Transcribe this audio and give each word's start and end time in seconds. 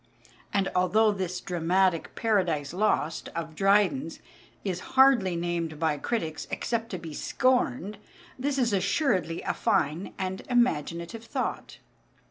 (And 0.51 0.67
although 0.75 1.11
this 1.11 1.39
dramatic 1.39 2.15
"Paradise 2.15 2.73
Lost" 2.73 3.29
of 3.35 3.53
Dryden's 3.53 4.17
is 4.65 4.79
hardly 4.97 5.35
named 5.35 5.79
by 5.79 5.99
critics 5.99 6.47
except 6.49 6.89
to 6.89 6.97
be 6.97 7.13
scorned, 7.13 7.99
this 8.39 8.57
is 8.57 8.73
assuredly 8.73 9.43
a 9.43 9.53
fine 9.53 10.15
and 10.17 10.41
imaginative 10.49 11.25
thought.) 11.25 11.77